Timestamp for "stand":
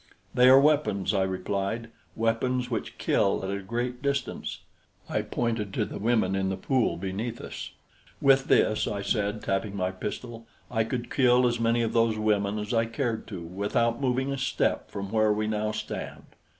15.71-16.23